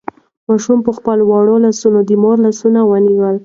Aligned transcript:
ماشوم 0.47 0.79
په 0.85 0.91
خپلو 0.97 1.23
وړوکو 1.29 1.63
لاسو 1.63 1.87
د 2.09 2.11
مور 2.21 2.37
لاس 2.45 2.59
ونیو. 2.89 3.31